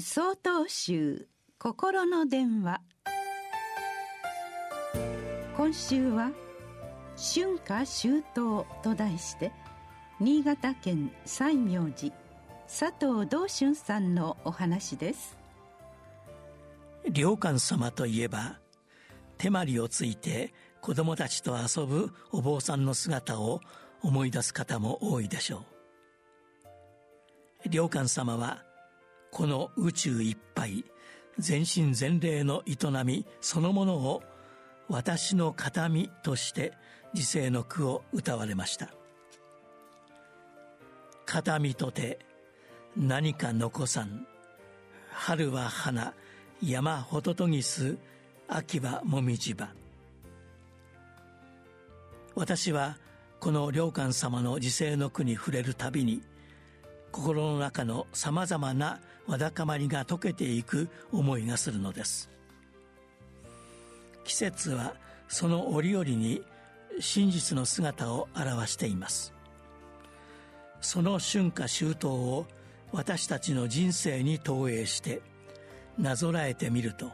[0.00, 1.26] 総統集
[1.58, 2.80] 心の電話。
[5.56, 6.30] 今週は
[7.34, 9.50] 「春夏秋冬」と題して
[10.20, 12.14] 新潟県西明寺
[12.68, 15.36] 佐藤道春さんのお話です。
[17.12, 18.60] 良寛様といえば
[19.36, 23.60] 手まりをついて子供たちと遊ぶお坊さんの姿を
[24.02, 25.64] 思い出す方も多いでしょ
[27.64, 27.68] う。
[27.74, 28.67] 良寛様は
[29.38, 30.84] この宇宙いっぱい
[31.38, 32.74] 全身全霊の営
[33.04, 34.24] みそのものを
[34.88, 36.72] 私の形見として
[37.14, 38.88] 時世の句を歌われました。
[41.24, 42.18] 形見とて
[42.96, 44.26] 何か残さん
[45.12, 46.14] 春は花
[46.60, 47.96] 山ホトトギス
[48.48, 49.68] 秋はもみじ葉。
[52.34, 52.98] 私は
[53.38, 56.22] この良寛様の時世の句に触れるたびに
[57.12, 62.30] 心の中のさまざまなわだかまりが解けていく思いがするのです。
[64.24, 64.94] 季節は
[65.28, 66.42] その折々に
[67.00, 69.32] 真実の姿を表しています。
[70.80, 72.46] その春夏秋冬を
[72.92, 75.20] 私たちの人生に投影して
[75.98, 77.12] なぞらえてみると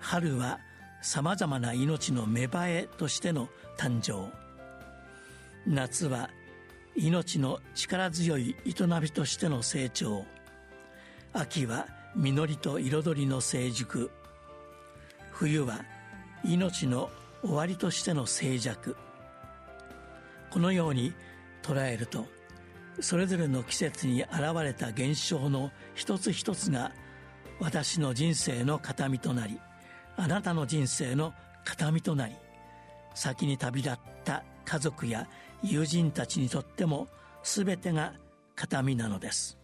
[0.00, 0.58] 春は
[1.00, 4.32] さまざまな命の芽生えとしての誕生。
[5.66, 6.28] 夏は
[6.96, 10.24] 命の力強い営みとしての成長。
[11.32, 14.10] 秋は実りと彩りの成熟。
[15.32, 15.84] 冬は
[16.44, 17.10] 命の
[17.42, 18.96] 終わりとしての静寂。
[20.54, 21.12] このように
[21.64, 22.26] 捉えると
[23.00, 26.92] それぞれの季節に現れた現象の一つ一つが
[27.58, 29.58] 私の人生の形見となり
[30.16, 31.34] あなたの人生の
[31.64, 32.34] 形見となり
[33.14, 35.26] 先に旅立った家族や
[35.64, 37.08] 友人たちにとっても
[37.42, 38.12] 全てが
[38.54, 39.58] 形見なのです。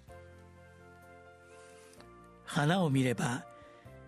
[2.45, 3.45] 花を見れば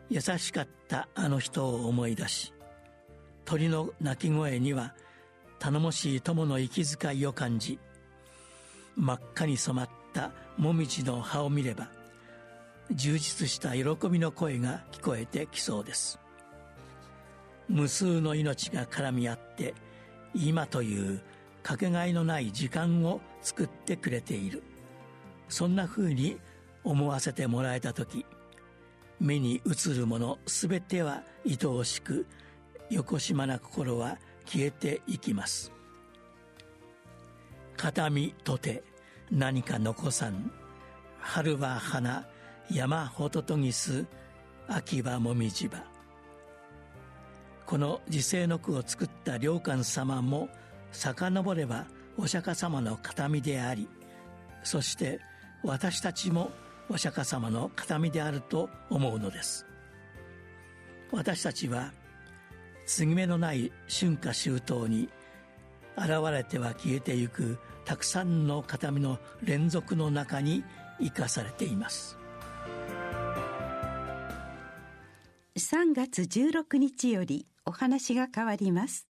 [0.08, 2.52] 優しかったあの人を思い出し
[3.44, 4.94] 鳥の鳴き声には
[5.60, 7.78] 頼もしい友の息遣いを感じ
[8.96, 11.88] 真っ赤に染まったもみじの葉を見れば
[12.90, 16.18] 充実した喜びの声が聞こえてきそうです。
[17.68, 19.74] 無数の命が絡み合って
[20.34, 21.22] 今という
[21.62, 24.62] かけがえのない時間を作ってくれている。
[25.48, 26.38] そんなふうに
[26.82, 28.24] 思わせてもらえた時
[29.20, 32.26] 目に映るもの全ては愛おしく
[32.90, 35.72] よこしまな心は消えていきます。
[37.76, 38.82] 形見とて
[39.30, 40.50] 何か残さん。
[41.18, 42.26] 春は花
[42.68, 44.06] 山ホトトギス
[44.66, 45.84] 秋はもみじ葉。
[47.64, 50.48] この時世の句を作った良寛様も
[50.92, 51.86] 遡れば
[52.16, 53.88] お釈迦様の形見であり
[54.62, 55.20] そして
[55.62, 56.50] 私たちも
[56.88, 59.66] お釈迦様の形見であると思うのです。
[61.10, 61.92] 私たちは
[62.86, 65.08] 継ぎ目のない春夏秋冬に
[65.96, 70.64] 現れては消えてゆくたくさんの形見の連続の中に
[71.00, 72.18] 生かされています。
[75.56, 79.11] 3月16日よりお話が変わります。